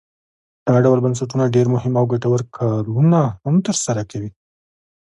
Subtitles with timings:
[0.67, 4.31] دا ډول بنسټونه ډیر مهم او ګټور کارونه هم تر سره کوي.